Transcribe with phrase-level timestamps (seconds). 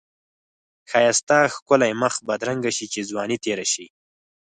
[0.89, 3.85] ښایسته ښکلی مخ بدرنګ شی چی ځوانی تیره شی.